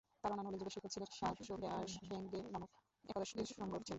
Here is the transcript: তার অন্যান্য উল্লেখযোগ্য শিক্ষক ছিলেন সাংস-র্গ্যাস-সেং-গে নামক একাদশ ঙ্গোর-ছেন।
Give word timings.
তার 0.21 0.31
অন্যান্য 0.31 0.49
উল্লেখযোগ্য 0.49 0.73
শিক্ষক 0.75 0.91
ছিলেন 0.93 1.09
সাংস-র্গ্যাস-সেং-গে 1.19 2.39
নামক 2.53 2.69
একাদশ 3.05 3.29
ঙ্গোর-ছেন। 3.59 3.89